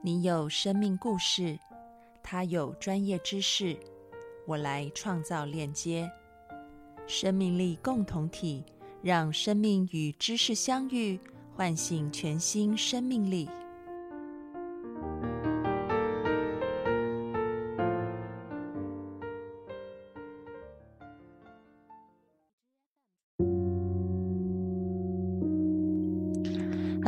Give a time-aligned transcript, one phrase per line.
[0.00, 1.58] 你有生命故事，
[2.22, 3.76] 他有专业知识，
[4.46, 6.08] 我来创造链接，
[7.08, 8.62] 生命力共同体，
[9.02, 11.18] 让生命与知识相遇，
[11.56, 13.50] 唤醒全新生命力。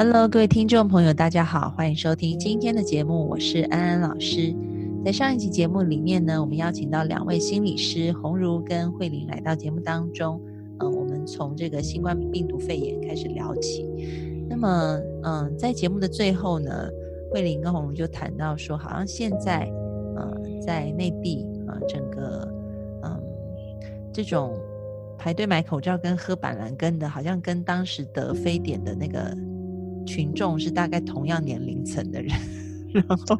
[0.02, 4.56] Hello，各位听众朋友，大家好，欢迎收听今天的节目，我是安安老师。
[5.04, 10.40] 在上一集节目里面呢，我们邀请到两位心理师洪如跟慧玲来到节目当中。
[10.78, 13.86] 嗯，我们从这个新冠病毒肺炎开始聊起。
[14.48, 16.88] 那么，嗯，在节目的最后呢，
[17.30, 19.70] 慧玲跟洪如就谈到说，好像现在，
[20.16, 22.48] 嗯，在内地啊，整个，
[23.02, 23.20] 嗯，
[24.14, 24.58] 这种
[25.18, 29.36] 排队买口罩跟喝板蓝根的，好像跟当时得非典的那个。
[30.06, 32.30] 群众是大概同样年龄层的人，
[32.92, 33.38] 然后，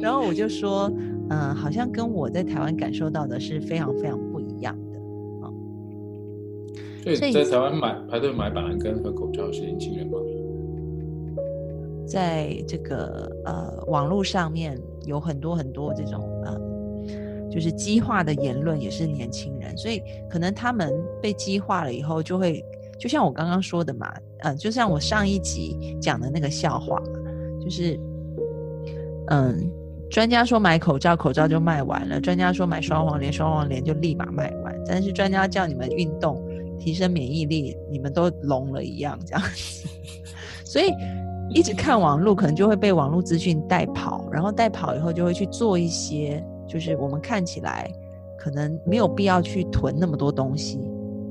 [0.00, 0.90] 然后我就说，
[1.30, 4.98] 嗯，好像跟我在台湾感受到的是非常非常不一样的
[7.30, 10.18] 在台湾买排队买板蓝根和口罩是年轻人吗？
[12.06, 16.58] 在这个呃网络上面有很多很多这种呃，
[17.50, 22.64] 就是激化的言论，也是年轻人，所以可能他们被激化了以后就会。
[22.98, 27.00] 就像我刚刚说的嘛，嗯，就像我上一集讲的那个笑话，
[27.62, 27.98] 就是，
[29.28, 29.70] 嗯，
[30.10, 34.74] 专家说买口罩，口罩就卖完了；专家说买双黄连，双黄连就立马卖完。
[34.86, 36.42] 但是专家叫你们运动，
[36.78, 39.88] 提升免疫力，你们都聋了一样这样子。
[40.64, 40.92] 所以
[41.50, 47.90] 一直看网络，可能就会被网络资讯带跑，然后带跑以后就会去做一些，就是我们看起来
[48.38, 50.80] 可能没有必要去囤那么多东西。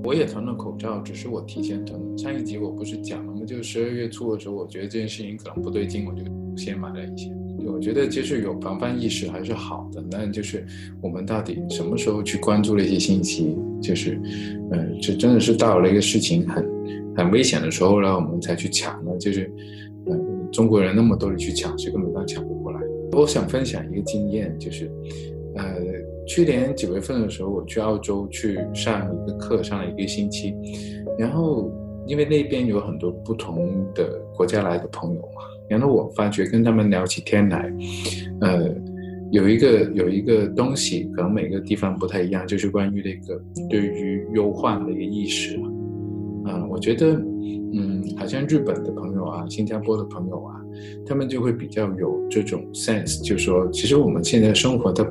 [0.05, 1.99] 我也囤了口罩，只是我提前囤。
[2.15, 3.41] 上一集我不是讲了吗？
[3.45, 6.21] 就十二月初的时候，我觉得这件事情可能不对劲，我就
[6.55, 7.31] 先买了一些。
[7.65, 10.63] 我觉得就是有防范意识还是好的，但就是
[11.01, 13.57] 我们到底什么时候去关注了一些信息？
[13.81, 14.21] 就是，
[14.71, 16.63] 嗯，这真的是到了一个事情很
[17.17, 19.11] 很危险的时候了，我们才去抢呢？
[19.17, 19.51] 就是，
[20.05, 22.79] 嗯，中国人那么多人去抢，是根本都抢不过来。
[23.13, 24.91] 我想分享一个经验，就是，
[25.55, 25.63] 呃。
[26.27, 30.55] 去年九月份的时候，我去澳洲去上一个课，上了一个星期。
[31.17, 31.71] 然后
[32.07, 37.71] 因为那边有很多不同的国家来的朋友嘛，然后我发觉跟他们聊起天来，
[38.41, 38.73] 呃，
[39.31, 45.59] 有一个有一个东西，可能每个地方不太一样，就是关于那个对于忧患的一个意识。
[46.47, 47.13] 嗯，我觉得，
[47.73, 50.55] 嗯，好像日本的朋友啊，新加坡的朋友啊，
[51.05, 55.05] 他们就会比较有这种 sense，就说其实我们现在生活的。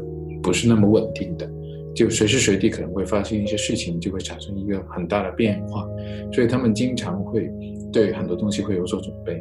[0.45, 1.51] 不是那么稳定的，
[1.95, 5.89] 就随时随地可能会发生一些事情，就会产生一个很大的变化，
[6.31, 7.51] 所以他们经常会
[7.91, 9.41] 对很多东西会有所准备。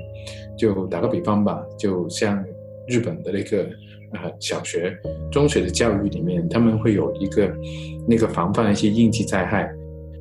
[0.57, 2.41] 就打个比方吧，就像
[2.87, 3.63] 日本的那个
[4.13, 4.97] 呃小学、
[5.29, 7.53] 中学的教育里面，他们会有一个
[8.07, 9.69] 那个防范一些应急灾害，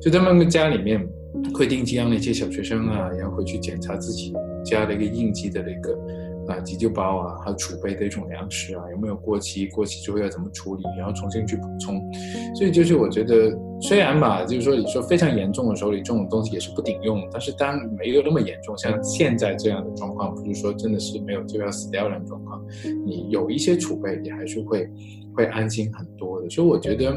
[0.01, 1.07] 就他们家里面
[1.53, 4.33] 会定期让那些小学生啊，然后回去检查自己
[4.65, 5.97] 家的一个应急的那个。
[6.47, 9.67] 啊，急救包啊，还有储备的一种粮食啊，有没有过期？
[9.67, 10.83] 过期之后要怎么处理？
[10.97, 12.01] 然后重新去补充。
[12.55, 17.21] 所以就是我觉得，虽然吧，就是说你说非常严重的时候，你这种东西也是不顶用。
[17.31, 22.61] 但是当没有那么严重，像现在这样的状况，不是说真的是没有就要死掉的状况，
[23.05, 24.89] 你有一些储备，你还是会
[25.35, 26.49] 会安心很多的。
[26.49, 27.09] 所以我觉得，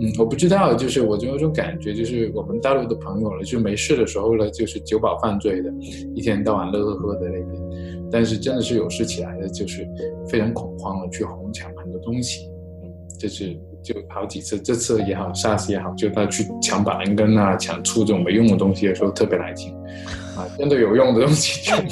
[0.00, 5.72] 嗯，我不知道，就是我就有种感觉，就是我们大陆的朋友了，就没事的时候呢，就是酒保犯罪的，
[6.14, 7.68] 一天到晚乐呵呵的那边。
[8.10, 9.86] 但是真的是有事起来的，就是
[10.28, 12.48] 非常恐慌的去哄抢很多东西，
[12.82, 19.74] 嗯，这是就好几次，这次也好，SARS 也好，就他去抢板蓝根啊，抢出这种没用的东西的时候特别来劲，
[20.36, 21.86] 啊，真的有用的东西就会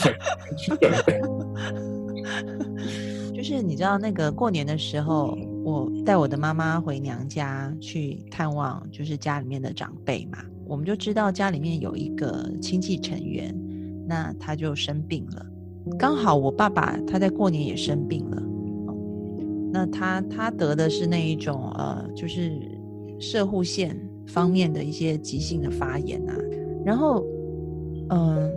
[0.57, 1.21] 去准备。
[3.35, 13.55] 就是你知道那个过年的时候，我带我的妈妈回娘家去探望，就是家里面的长辈嘛，我们就知道家里面有一个亲戚成员，
[14.09, 15.47] 那他就生病了。
[15.99, 18.43] 刚好我爸爸他在过年也生病了，
[19.73, 22.61] 那他他得的是那一种呃，就是
[23.21, 23.97] 射护腺
[24.27, 26.35] 方面的一些急性的发炎啊。
[26.85, 27.25] 然后，
[28.11, 28.51] 嗯，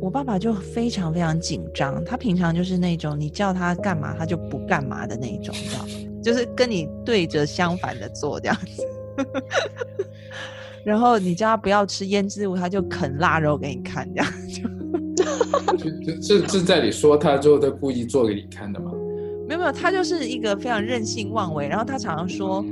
[0.00, 5.84] 我爸爸就非常非常紧张，他平常就是那种你叫他干嘛他就不干嘛的那一种，知道
[6.22, 8.82] 就是跟你对着相反的做这样子。
[10.84, 14.68] 然后你叫他不要吃腌制物，他就啃腊肉给你看这样就。
[16.20, 18.92] 这这在你说他之后，他故意做给你看的吗？
[19.46, 22.64] 没有没有，他就是一个非常任性妄为，然后他常常说，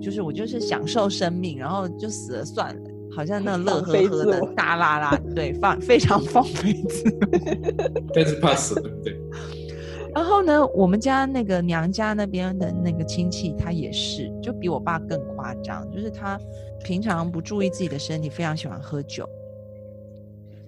[0.00, 2.80] 就是我就是享受生命，然后就死了算了，
[3.14, 7.26] 好像那乐呵呵的大拉拉，对，放非常放飞自我，
[8.14, 9.20] 但是怕死，对不对？
[10.14, 16.38] 然后呢，我们家那个娘家那边的那个亲戚，他也是，就比我爸更夸张，就是他
[16.84, 19.28] 平常不注意自己的身体，非常喜欢喝酒。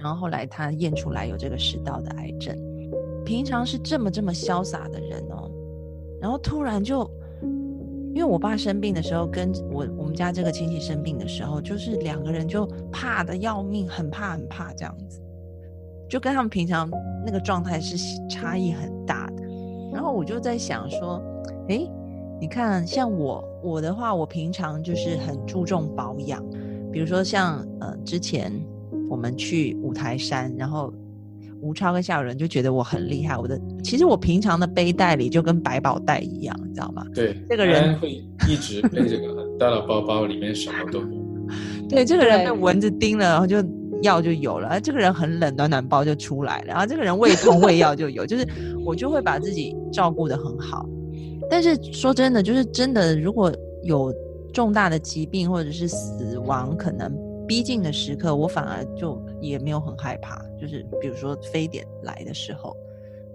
[0.03, 2.59] 然后后来他验出来有这个食道的癌症，
[3.25, 5.49] 平常是这么这么潇洒的人哦，
[6.21, 7.09] 然后突然就，
[8.13, 15.21] 因为我爸生病的时候，跟我我们家这个亲戚生病的时候，就是两个人就怕的要命，很怕很怕这样子，
[16.09, 16.91] 就跟他们平常
[17.25, 17.97] 那个状态是
[18.29, 19.45] 差异很大的。
[19.93, 21.23] 然后我就在想说，
[21.69, 21.89] 哎，
[22.41, 26.45] 你看像我我的话，我平常就是很注重保养，
[26.91, 28.53] 比如说像呃之前。
[29.13, 30.91] 我们去五台山，然后
[31.61, 33.37] 吴超跟夏有人就觉得我很厉害。
[33.37, 37.05] 我的其实我平常的背带里就跟百宝袋一样，你知道吗？
[37.15, 38.09] 对，这个人会
[38.49, 41.07] 一直背这个很大的包包，里面什么都有。
[41.91, 43.63] 对，这个人被蚊子叮了，然后就
[44.03, 44.81] 药就有了。
[44.81, 46.69] 这个人很冷，暖暖包就出来了。
[46.69, 48.25] 然后这个人胃痛，胃药就有。
[48.25, 48.49] 就是
[48.83, 50.89] 我就会把自己照顾的很好。
[51.51, 54.11] 但是说真的，就是真的，如果有
[54.55, 57.13] 重大的疾病或者是死亡，可能。
[57.47, 60.43] 逼近的时刻，我反而就也没有很害怕。
[60.61, 62.77] 就是比如说非典来的时候，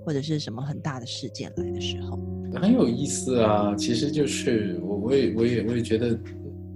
[0.05, 2.17] 或者是什么很大的事件来的时候，
[2.59, 3.75] 很有意思啊。
[3.75, 6.17] 其实就是我，我也，我也，我也觉得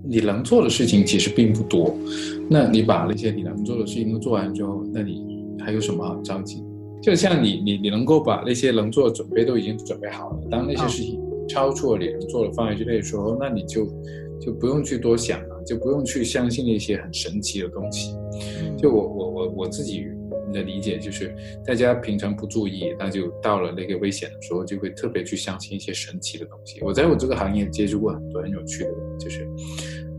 [0.03, 1.95] 你能做的事情其实并不多。
[2.49, 6.63] 那你把那些你能做的事情都做完之后，那你还有什么好着急？
[7.01, 10.39] 就像你，你，你能够把那些能做的准备都已经准备好了。
[10.51, 13.87] 当那些事情超出了你能做的范围之内的时候，那你就
[14.39, 15.39] 就不用去多想。
[15.65, 18.15] 就不用去相信那些很神奇的东西。
[18.77, 20.05] 就我我我我自己
[20.53, 21.33] 的理解就是，
[21.65, 26.79] 大家平常不注意，那就到了那个危险的时候，就会特别去相信一些神奇的东西。
[26.81, 29.47] 我在我这个行业接触过很多很有趣的人，就是，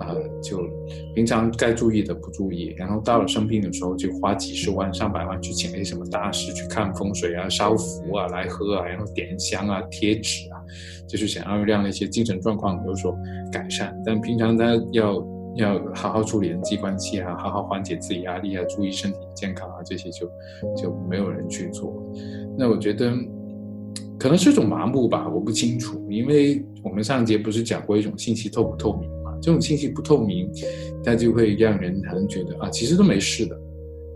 [0.09, 0.67] 呃，就
[1.15, 10.61] 平常该注意的不注意，然后到了生病的时候，就花几十万上百万去请那些什么大师去看风水啊、烧符啊、来喝啊，然后点香啊、贴纸啊，
[11.09, 13.17] 就是想要让那些精神状况有所
[13.51, 13.97] 改善。
[14.05, 15.27] 但平常他要。
[15.57, 20.27] 要好好处理人际关系啊，好好缓解自己压力啊，注意身体健康啊，这些就
[20.75, 22.03] 就没有人去做。
[22.57, 23.13] 那我觉得
[24.19, 26.03] 可能是一种麻木吧，我不清楚。
[26.09, 29.11] 因为我们上节不是讲过一种信息透不透明？
[29.43, 30.49] 这种信息不透明，
[31.05, 33.61] 它就会让人可能觉得啊，其实都没事的。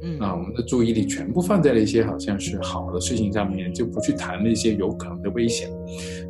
[0.02, 5.70] 嗯啊，我们的注意力全部放在了一些好像是好的事情上面，就不去谈那些有可能的危险。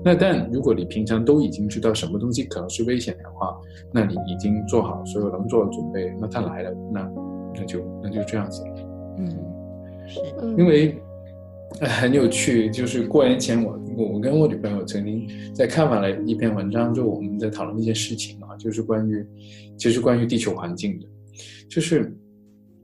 [0.05, 3.55] 那但如果你平常都已经知道什么东西可能是危险的话，
[3.93, 7.11] 那你已经做好所有能做的准备，那它来了，那
[7.57, 8.63] 那就那就这样子。
[9.19, 9.29] 嗯，
[10.07, 10.21] 是
[10.57, 10.97] 因为
[11.81, 19.27] 很有趣，就是过年前我我跟我女朋友曾经在看完了一篇文章，就我们在讨论一件事情啊，就是关于
[19.77, 21.07] 其实关于地球环境的，
[21.69, 22.15] 就是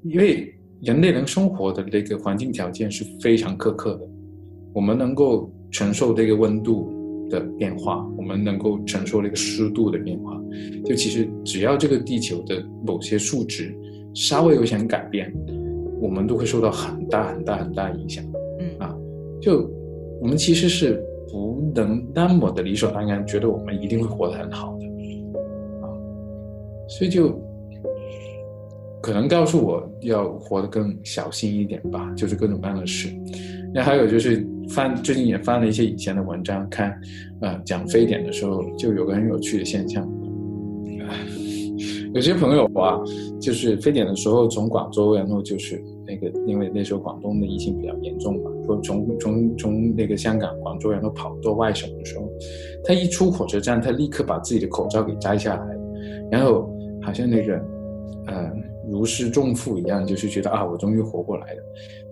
[0.04, 0.52] 因为。
[0.84, 4.08] 人类能生活的那个环境条件是非常苛刻的，
[4.72, 6.92] 我们能够承受这个温度
[7.30, 10.36] 的变化，我们能够承受这个湿度的变化。
[10.84, 13.72] 就其实只要这个地球的某些数值
[14.12, 15.32] 稍微有想改变，
[16.00, 18.24] 我们都会受到很大很大很大影响。
[18.58, 18.92] 嗯啊，
[19.40, 19.70] 就
[20.22, 24.86] 我们其实是不能那么的理所当然觉得我们一定会活得很好的
[25.84, 25.90] 啊，
[26.88, 27.36] 所以就。
[29.04, 33.08] 可能告诉我要活得更小心一点吧，就是各种各样的事。
[33.74, 36.96] 那还有就是翻最近也翻了一些以前的文章，看，
[37.40, 40.08] 呃，讲非典的时候就有个很有趣的现象，
[42.14, 43.02] 有些朋友啊，
[43.40, 52.28] 就是非典的时候从广州，然后就是那个因为那时候广东的疫情比较严重嘛，说从从从那个香港、广州然后跑到外省的时候，
[52.84, 55.76] 他一出火车站，他立刻把自己的口罩给摘下来，
[56.30, 56.68] 然后
[57.00, 57.54] 好像那个，
[58.26, 58.52] 呃。
[58.90, 61.62] 如释重负一样，就是觉得啊，我终于活过来了。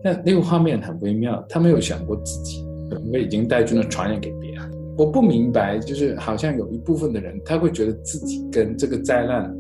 [0.03, 4.63] 那那个画面很微妙，他没有想过自己可能会已经带菌了，传染给别人。
[4.97, 9.53] 我不明白，就是好像有一部分的人，他会觉得自己跟这个灾难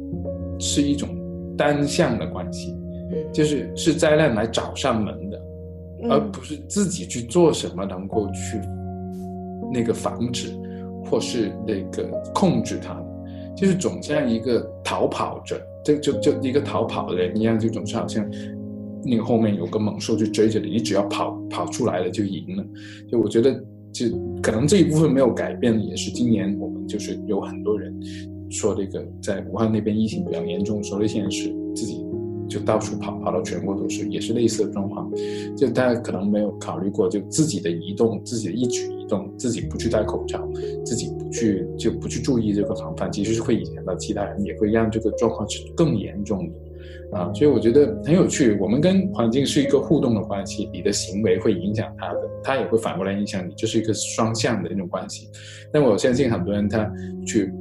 [0.59, 1.09] 是一种
[1.59, 2.75] 单向的关系，
[3.32, 5.40] 就是是灾难来找上门的，
[6.10, 8.60] 而不是自己去做什么能够去
[9.72, 10.49] 那个防止
[11.04, 13.06] 或是那个控制它的，
[13.56, 15.60] 就是总像一个逃跑者。
[15.82, 18.22] 就就就一个逃跑的人一样，就总是好像
[19.02, 22.62] 那个后面有个猛兽就追着你，你只要跑跑出来了就赢了。
[23.10, 23.50] 就我觉得，
[23.90, 24.06] 就
[24.42, 27.99] 可能这一部分没有改变，也是今年我们就是有很多人
[28.50, 32.04] 说这个在武汉那边疫情比较严重，说那些人是自己
[32.50, 35.11] 就到处跑，跑到全国都是，也是类似的状况。
[35.57, 40.47] 就大家可能没有考虑过，就自己的移动，自己的一举一动，自己不去戴口罩，
[40.85, 41.30] 自己不。
[41.30, 47.16] 去就不去注意这个防范，其实是会影响到其他人，也会让这个状况是更严重的。
[47.16, 48.59] 啊，所以我觉得很有趣。
[48.61, 55.28] 我们跟环境是一个互动的关系，你的行为会影响它的，它也会反过来影响你，就是一个双向的那种关系。
[55.73, 56.92] 但我相信很多人他
[57.25, 57.52] 去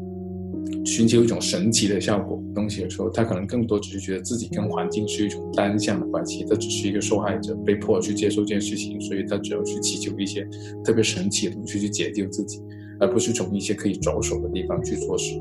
[0.86, 10.48] 寻求一种神奇的效果东西的时候，他可能更多只是觉得自己跟环境是一种单向的关系，他只是一个受害者，被迫去接受这件事情，所以他只要去祈求一些
[10.84, 12.62] 特别神奇的东西去解救自己，
[13.00, 15.36] 而不是从一些可以着手的地方去做事。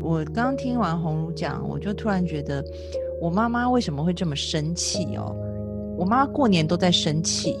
[0.00, 2.64] 我刚听完红茹讲，我就突然觉得，
[3.20, 5.34] 我妈妈为什么会这么生气哦？
[5.96, 7.56] 我妈过年都在生气，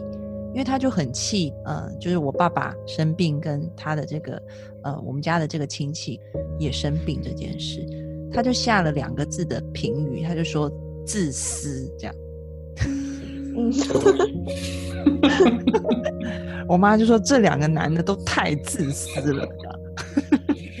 [0.52, 4.42] 因为他就很气，呃，就是我爸爸生病，跟他的这个，
[4.82, 6.20] 呃，我们家的这个亲戚
[6.58, 7.84] 也生病这件事，
[8.30, 10.70] 他就下了两个字的评语，他就说
[11.06, 12.14] 自私这样。
[13.56, 13.72] 嗯，
[16.68, 19.80] 我妈就说这两个男的都太自私了，这样。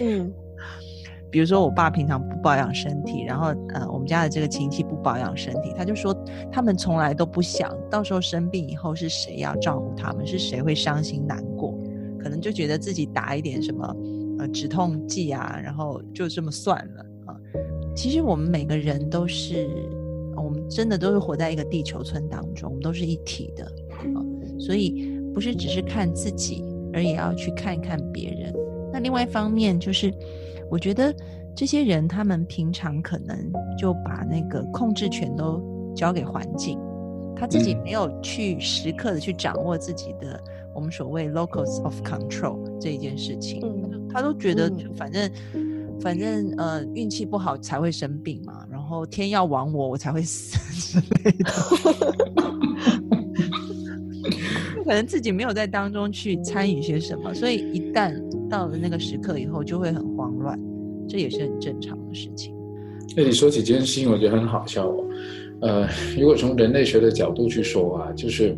[0.00, 0.32] 嗯。
[1.32, 6.14] 比如说，我爸平常不保养身体，然后呃，我们家的这个亲戚不保养身体，他就说
[6.52, 11.74] 他们从来都不想到时候生病以后是谁要照顾他们，是谁会伤心难过，
[12.20, 13.96] 可能就觉得自己打一点什么
[14.40, 17.34] 呃止痛剂啊，然后就这么算了啊。
[17.96, 19.70] 其实我们每个人都是，
[20.36, 23.64] 我们真的都是活在一个地球村当中，我们都是一体的
[24.14, 24.20] 啊，
[24.60, 26.62] 所以不是只是看自己，
[26.92, 28.52] 而也要去看一看别人。
[28.92, 30.12] 那另外一方面就是。
[30.72, 31.14] 我觉得
[31.54, 33.36] 这些人，他们平常可能
[33.78, 35.62] 就把那个控制权都
[35.94, 36.78] 交给环境，
[37.36, 40.42] 他自己没有去时刻的去掌握自己的
[40.74, 43.60] 我们所谓 locus of control 这一件事情。
[44.08, 45.30] 他都觉得反正
[46.00, 51.52] 反正呃运气不好才会生病嘛，然后天要亡我，我才会死 之类的。
[54.84, 58.14] 可能自己没有在当中去参与些什么，所以一旦
[58.52, 60.60] 到了那个时刻以后，就会很慌乱，
[61.08, 62.54] 这也是很正常的事情。
[63.16, 65.04] 那你说起这件事情，我觉得很好笑哦。
[65.62, 68.54] 呃，如果从人类学的角度去说啊，就是，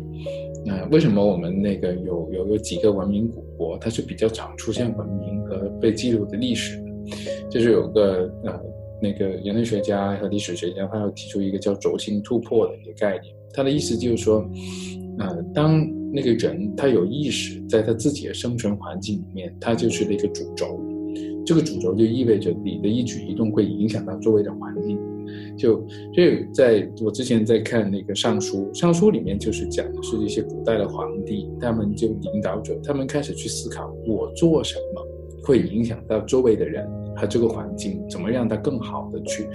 [0.65, 6.77] 呃，为什么我们那个有有有几个文明古国，它是比较常出现文明和被记录的历史？
[7.49, 8.59] 就是有个呃
[9.01, 13.33] 那个人类学家和历史学家，他要提出一个叫轴心突破的一个概念。
[13.53, 14.45] 他的意思就是说，
[15.19, 20.79] 呃，当那个人他有意识，在他自己的生存环境里面，他就是那个主轴。
[21.45, 24.97] 这个主轴就意味着你的一举一动会影响到周围的环境。
[25.57, 25.75] 就
[26.13, 35.07] 所以在我之前在看那个《尚书》，《尚书》里面就是讲的是一些古代的皇帝，他们就领导者，他们开始去思考，我做什么
[35.43, 39.47] 会影响到周围的人和这个环境，怎么让它更好的去。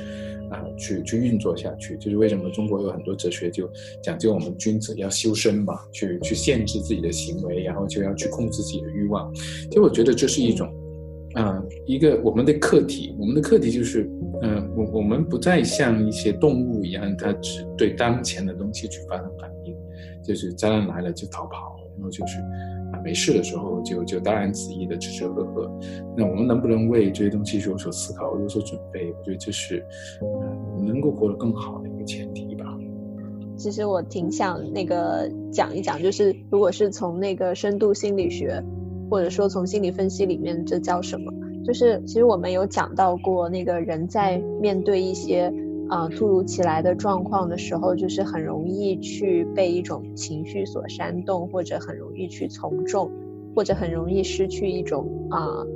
[0.51, 3.71] 啊，去去运作下去，就是为什么中国有很多哲学就
[4.03, 9.33] 讲究我们君子要修身嘛，去去限制自己的行为，然后就要去控制自己的欲望。
[9.35, 10.69] 其实我觉得这是一种，
[11.35, 13.15] 啊，一个我们的课题。
[13.19, 14.11] 我们的课题就是，
[14.43, 19.75] 嗯，我我们不再像一些动物一样，它只对当前的东西去发生反应，
[20.25, 22.39] 就是灾难来了就逃跑，然后就是。
[23.03, 25.71] 没事的时候就就大安旨意的吃吃喝喝，
[26.17, 29.13] 那我们能不能为这些东西有所思考、有所准备？
[29.13, 29.85] 我觉得这是，
[30.79, 32.65] 能够活得更好的一个前提吧。
[33.57, 38.63] 其实我挺想那个讲一讲，就是如果是从那个深度心理学，
[39.11, 41.33] 或者说从心理分析里面，这叫什么？
[41.65, 45.53] 就是其实我们有讲到过，那个人在面对一些。
[45.91, 53.11] 啊，突如其来的状况的时候，就是很容易去被一种情绪所煽动，或者很容易去从众，
[53.57, 55.67] 或者很容易失去一种啊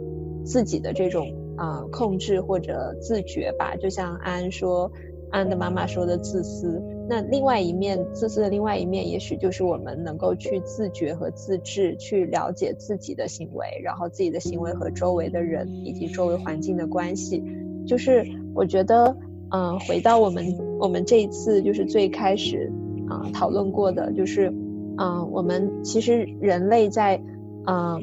[0.44, 3.74] 自己的这种啊控制或者自觉吧。
[3.74, 4.88] 就像安说，
[5.32, 6.80] 安的妈妈说的自私。
[7.08, 17.42] 那另外一面，自私的另外一面，也许就是我们能够去自觉和自制，去了解自己的行为，然后自己的行为和周围的人以及周围环境的关系。
[17.84, 19.16] 就是我觉得。
[19.54, 20.44] 嗯，回到我们
[20.80, 22.72] 我们这一次就是最开始
[23.08, 24.52] 啊讨论过的，就是
[24.98, 27.22] 嗯，我们其实人类在
[27.64, 28.00] 嗯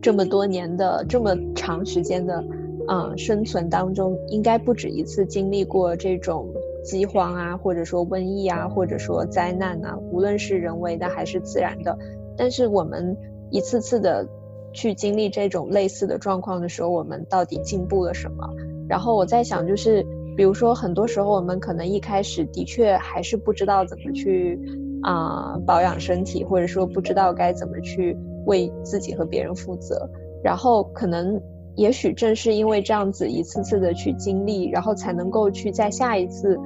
[0.00, 2.42] 这么多年的这么长时间的
[2.88, 6.48] 嗯生存当中，应该不止一次经历过这种
[6.82, 11.98] 饥荒啊，或者说瘟疫啊，或者说灾难啊，无论是人为的还是自然的。
[12.38, 13.14] 但是我们
[13.50, 14.26] 一次次的
[14.72, 18.48] 去经历这种类似的状况的时候，我们到底进步了什么？
[18.88, 20.06] 然后我在想，就是。
[20.36, 24.58] 比如说，很多时候我们可能一开始的确还是不知道怎么去
[25.02, 30.08] 啊保养身体，或者说不知道该怎么去为自己和别人负责。
[30.42, 31.40] 然后可能
[31.76, 36.58] 也许正是因为这样子一次次的去经历，然后才能够去在下一次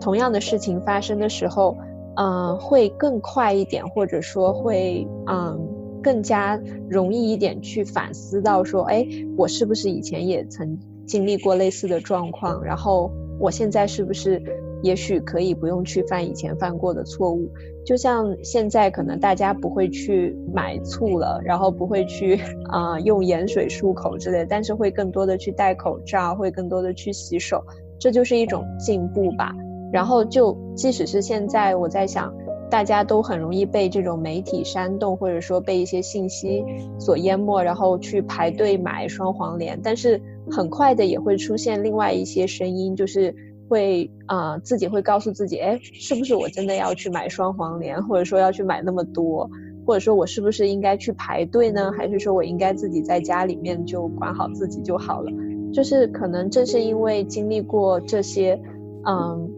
[0.00, 1.76] 同样的事情发生的时候，
[2.16, 5.68] 嗯，会更快一点，或者说会嗯
[6.02, 9.06] 更加容易一点去反思到说，哎，
[9.36, 10.78] 我是不是以前也曾。
[11.06, 14.42] 经历过类似的状况，然后我现在是不是
[14.82, 17.48] 也许可以不用去犯以前犯过的错误？
[17.84, 27.62] 就像现在可能大家不会去买醋了，然后不会去 啊用盐水漱口之类，但是会更多的去戴口罩，会更多的去洗手，
[27.98, 29.54] 这就是一种进步吧。
[29.92, 32.34] 然后就即使是现在，我在想，
[32.68, 36.64] 大家都很容易被这种媒体煽动，或者说被一些信息
[36.98, 43.34] 所淹没，然后去排队买双黄连，但是很快的也会出现另外一些声音，就是。
[43.68, 49.50] 会啊，自己会告诉自己，哎，是不是我真的要去买双黄连，或者说要去买那么多，
[49.84, 51.90] 或者说我是不是应该去排队呢？
[51.90, 55.32] 还是说我应该自己在家里面就管好自己就好了？
[55.72, 58.56] 就是可能正是因为经历过这些，
[59.04, 59.50] 嗯，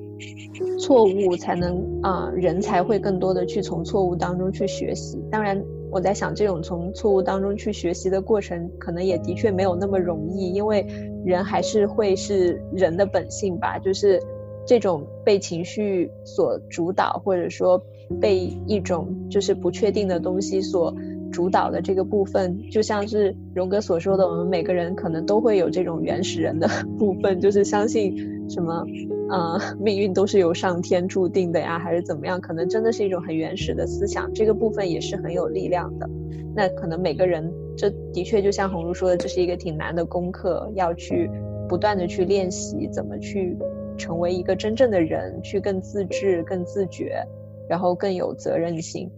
[0.79, 5.23] 错误，才能啊，人才会更多的去从错误当中去学习。
[5.31, 5.63] 当然。
[5.91, 10.87] 我在想，这种从错误当中去学习的过程，可能也的确没有那么容易，因为
[11.25, 14.21] 人还是会是人的本性吧，就是
[14.67, 17.83] 这种被情绪所主导，或者说
[18.21, 20.95] 被一种就是不确定的东西所
[21.33, 26.69] 主导的这个部分，就像是荣哥所说的，我们每个人可能都会有这种原始人的
[26.99, 28.15] 部分，就是相信
[28.49, 28.85] 什么。
[29.31, 32.41] 呃，命运都是由上天注定的呀，还是怎么样？
[32.41, 36.09] 可能真的是一种很原始的思想，这个部分也是很有力量的。
[36.57, 41.31] 那可能每个人，这的确就像红茹说的，这是一个挺难的功课，要去
[41.69, 43.55] 不断的去练习，怎么去
[43.99, 47.23] 成为一个真正的人，去更自制、更自觉，
[47.69, 49.11] 然后更有责任心。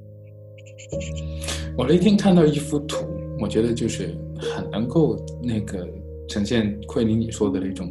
[1.78, 3.06] 我那天看到一幅图，
[3.40, 4.08] 我觉得就是
[4.40, 5.86] 很能够那个
[6.26, 7.88] 呈现奎林你说的那种。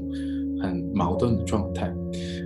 [0.62, 1.94] 很矛盾的状态，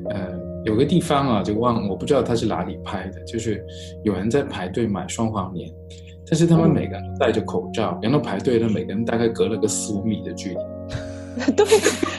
[0.10, 3.65] 呃，有个地方啊，就忘，我不知道他是哪里拍的，就是
[4.03, 5.70] 有人在排队买双黄连，
[6.25, 10.58] 但是他们每个人都戴着口罩，然后排队的每个人大概隔了个四五米的距离。
[11.58, 11.65] 对，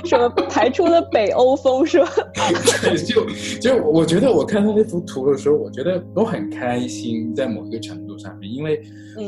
[0.04, 2.10] 什么排出了北欧风是吧？
[2.82, 3.24] 对，就
[3.60, 8.82] 就我觉得我看到那幅图的时候，我觉得都很开心，在某一个程度上面，因为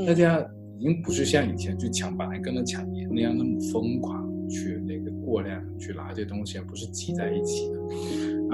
[0.04, 0.44] 大家
[0.76, 4.85] 已经不是像以前去抢白跟着抢盐那样那么疯狂去那个。
[5.26, 7.78] 过量去拿这些东西，而不是挤在一起的，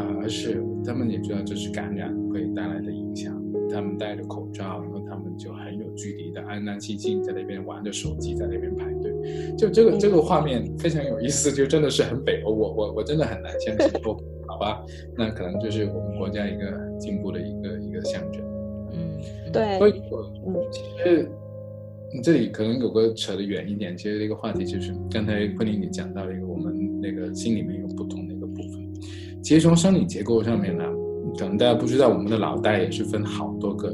[0.01, 3.39] 啊，而是他们也知道这是感染会带来的影响，
[3.71, 9.13] 他们戴着口罩，然后他们就很有距离的安安静静在那边玩着手机，在那边排队，
[9.57, 14.01] 就这个这个画面非常有意思，就真的是很北欧，我我我真的很难相信。
[14.05, 14.17] 哦，
[14.49, 14.83] 好吧，
[15.15, 18.43] 那可能就是我们国家一个进步的一个一个象征。
[18.93, 19.21] 嗯，
[19.53, 19.79] 对。
[19.79, 20.03] 所以，
[20.47, 21.31] 嗯，其实。
[22.21, 28.83] 这里可能有个扯得远一点，其实这个话题就是刚才昆凌你讲到了一个我们那个心里面有不同的一个部分。
[29.43, 30.85] 其实从生理结构上面呢，
[31.39, 33.91] 可能大家不知道，我们的脑袋也是分好多个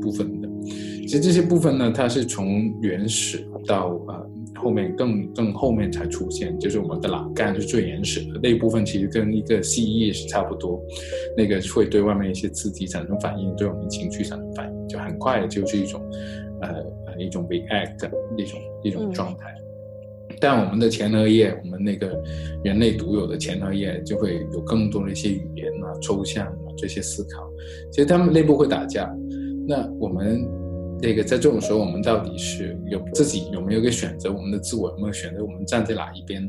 [0.00, 0.48] 部分的。
[0.64, 10.82] 其实这些部分呢，它是从原始到呃后面更更后面才出现，就是我们的脑干是最原始的那一部分，其实跟一个蜥蜴是差不多，
[11.36, 16.02] 那个会对外面一些刺激产生反应，对我们情绪产生反应，就很快的就是一种。
[16.62, 16.84] 呃，
[17.20, 19.54] 一种 react 一种一种状态，
[20.40, 22.20] 但我们的前额叶，我们那个
[22.64, 27.48] 人类独有的前额叶，就会有更多的一些语言啊、抽象啊这些思考。
[27.90, 29.14] 其实他们内部会打架。
[29.68, 30.44] 那我们
[31.00, 34.32] 那个在这种时候，我们到底是有自己有没有一个选择？
[34.32, 35.44] 我们的自我有没有选择？
[35.44, 36.48] 我们站在哪一边？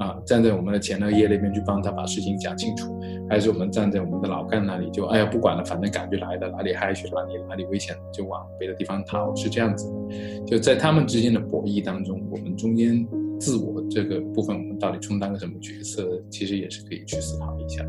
[0.00, 10.46] 啊，站在我们的前额叶那边去帮他把事情讲清楚，还是我们站在我们的老干那里就哎呀不管了，反正感觉来的哪里嗨去哪里哪里危险就往别的地方逃，是这样子的。
[10.46, 13.06] 就在他们之间的博弈当中，我们中间
[13.38, 16.18] 自我这个部分，我们到底充当个什么角色？
[16.30, 17.84] 其实也是可以去思考一下。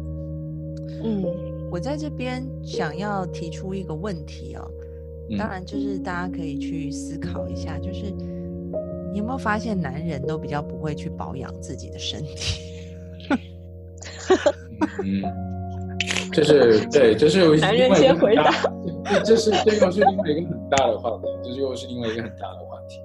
[1.03, 1.23] 嗯，
[1.71, 4.69] 我在这边想要提出一个问题哦，
[5.37, 8.13] 当然就是大家可以去思考一下，就是。
[9.11, 12.61] 你有没有发现，男人都比较不会去保养自己的身体？
[15.03, 15.21] 嗯，
[16.31, 18.51] 这是对，就是男人先回答。
[19.03, 22.97] 这这是这又是另外一个很大的话题，这又是另外一个很大的话题。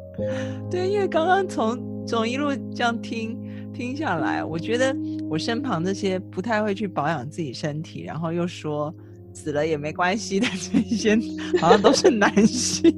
[0.70, 3.36] 对，因为刚刚从从一路这样听
[3.74, 4.96] 听下来，我觉得
[5.28, 8.94] 我身旁这些不太会去保养自己身体，然后又说
[9.34, 11.18] 死了也没关系的这些，
[11.60, 12.96] 好像都是男性。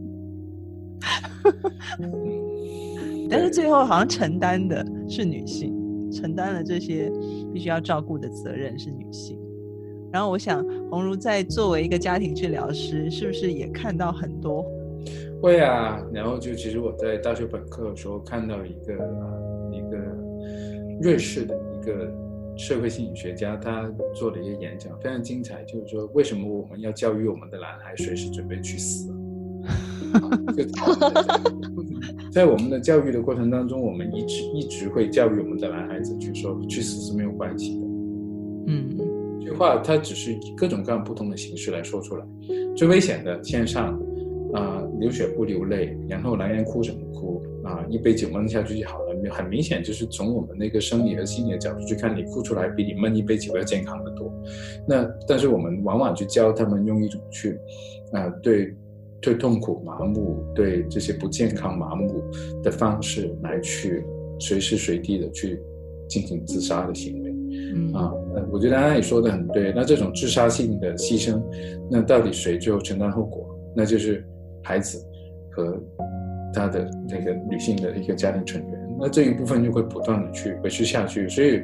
[3.29, 7.12] 但是最后好像承担的是女性，承担了这些
[7.53, 9.38] 必须要照顾的责任是女性。
[10.11, 14.64] 然后我想，红茹在作为一个家庭治疗师，是不是也看到很多？
[15.43, 16.03] 会啊。
[16.12, 18.95] 然后就其实我在大学本科的时候看到一个
[19.71, 19.99] 一个
[21.03, 22.11] 瑞士的一个
[22.57, 25.62] 社会心理学家，他做了一个演讲，非常精彩。
[25.64, 29.14] 就是说，为什么我们要教育我们的男孩随时准备去死？
[32.31, 37.87] 在我们的教育的过程当中，我们一直一直会教育我们的男孩子去说，去死是没有关系的，
[38.66, 38.97] 嗯，
[39.40, 42.25] 这句话它只是以各种各样不同的形式来说出来。
[42.77, 43.99] 最危险的线上，
[44.53, 49.09] 啊、流血不流泪，然后男人哭什么哭啊、一杯酒闷下去就好了。
[49.31, 54.33] 很明显就是从我们那个生理和心理的角度去看，你哭出来比你闷一杯酒要健康的多。
[54.87, 57.59] 那但是我们往往去教他们用一种去，
[58.12, 58.75] 啊、对
[59.20, 62.22] 对痛苦麻木，对这些不健康麻木
[62.62, 64.04] 的方式来去
[64.38, 65.61] 随时随地的去
[66.09, 67.35] 进行自杀的行为。
[67.74, 69.72] 嗯啊，呃我觉得安安也说的很对。
[69.74, 71.42] 那这种自杀性的牺牲，
[71.90, 73.46] 那到底谁最后承担后果？
[73.74, 74.24] 那就是
[74.62, 75.04] 孩子
[75.50, 75.78] 和
[76.54, 78.88] 他的那个女性的一个家庭成员。
[79.00, 81.28] 那这一部分就会不断的去维持下去。
[81.28, 81.62] 所以，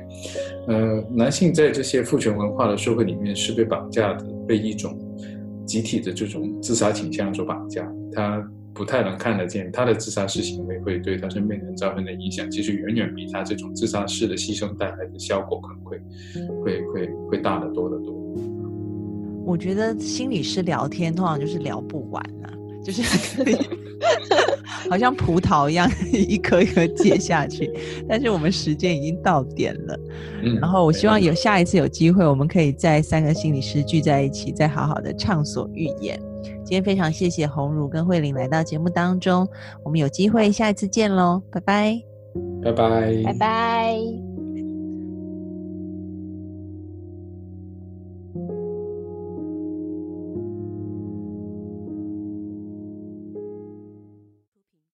[0.68, 4.96] 呃，男性在这些父权文化的社会里面是被绑架的，被一种
[5.66, 7.90] 集体的这种自杀倾向所绑架。
[8.12, 16.00] 他不太能看得见他的自杀式行为会对他身边人造成的影响，其实远远比他这种自杀式的牺牲带来的效果可能会
[16.62, 18.14] 会会会大得多得多。
[19.46, 22.50] 我觉得心理师聊天通常就是聊不完啊，
[22.82, 23.02] 就是
[24.90, 27.70] 好像葡萄一样， 一颗一颗接下去。
[28.08, 29.98] 但是我们时间已经到点了，
[30.42, 36.20] 嗯然后我希望有下一次有机会，我们可以在三个心理师聚在一起，再好好的畅所欲言。
[36.64, 39.46] 今天非常谢谢红茹跟慧玲来到节目当中，
[39.82, 42.00] 我们有机会下一次见喽，拜拜。
[42.62, 44.33] 拜拜，拜拜。